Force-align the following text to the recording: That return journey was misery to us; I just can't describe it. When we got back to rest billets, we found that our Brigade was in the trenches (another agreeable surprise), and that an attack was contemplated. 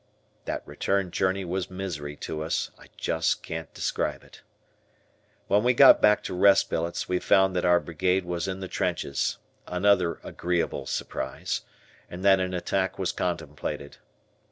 That 0.45 0.65
return 0.67 1.11
journey 1.11 1.45
was 1.45 1.69
misery 1.69 2.15
to 2.21 2.41
us; 2.41 2.71
I 2.79 2.87
just 2.97 3.43
can't 3.43 3.71
describe 3.71 4.23
it. 4.23 4.41
When 5.47 5.63
we 5.63 5.75
got 5.75 6.01
back 6.01 6.23
to 6.23 6.33
rest 6.33 6.71
billets, 6.71 7.07
we 7.07 7.19
found 7.19 7.55
that 7.55 7.65
our 7.65 7.79
Brigade 7.79 8.25
was 8.25 8.47
in 8.47 8.61
the 8.61 8.67
trenches 8.67 9.37
(another 9.67 10.19
agreeable 10.23 10.87
surprise), 10.87 11.61
and 12.09 12.25
that 12.25 12.39
an 12.39 12.55
attack 12.55 12.97
was 12.97 13.11
contemplated. 13.11 13.97